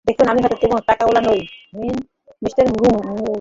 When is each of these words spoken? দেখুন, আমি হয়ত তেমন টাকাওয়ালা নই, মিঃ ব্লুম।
দেখুন, 0.07 0.25
আমি 0.31 0.39
হয়ত 0.43 0.55
তেমন 0.61 0.79
টাকাওয়ালা 0.89 1.21
নই, 1.27 1.41
মিঃ 1.79 1.95
ব্লুম। 2.77 2.95